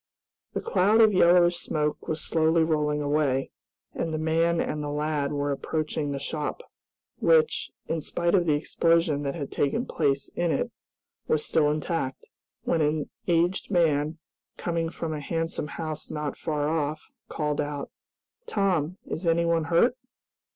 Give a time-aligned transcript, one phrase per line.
[0.53, 3.51] The cloud of yellowish smoke was slowly rolling away,
[3.93, 6.63] and the man and lad were approaching the shop,
[7.19, 10.71] which, in spite of the explosion that had taken place in it,
[11.27, 12.25] was still intact,
[12.63, 14.17] when an aged man,
[14.57, 17.91] coming from a handsome house not far off, called out,
[18.47, 19.95] "Tom, is anyone hurt?"